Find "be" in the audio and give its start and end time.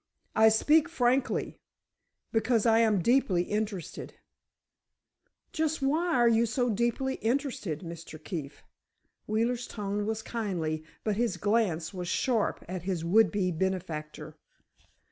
13.31-13.51